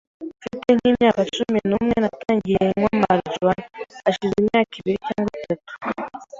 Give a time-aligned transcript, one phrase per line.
[0.37, 3.65] mfite nk’imyaka cumi numwe Natangiye nywa marijuana,
[4.03, 5.73] hashize imyaka ibiri cyangwa itatu